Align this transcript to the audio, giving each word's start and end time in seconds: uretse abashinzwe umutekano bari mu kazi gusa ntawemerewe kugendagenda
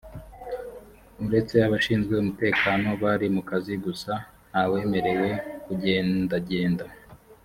uretse 1.25 1.55
abashinzwe 1.67 2.13
umutekano 2.17 2.89
bari 3.03 3.27
mu 3.35 3.41
kazi 3.49 3.73
gusa 3.85 4.13
ntawemerewe 4.49 5.29
kugendagenda 5.65 6.85